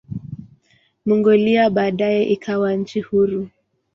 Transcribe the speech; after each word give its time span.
Mongolia 1.05 1.69
baadaye 1.69 2.23
ikawa 2.23 2.73
nchi 2.73 3.01
huru. 3.01 3.49